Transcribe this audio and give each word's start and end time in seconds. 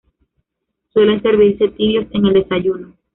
Suelen 0.93 1.21
servirse 1.21 1.67
tibios 1.67 2.07
en 2.13 2.25
el 2.25 2.33
desayuno. 2.33 2.95